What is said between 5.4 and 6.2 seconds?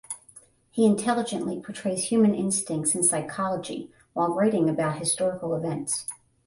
events.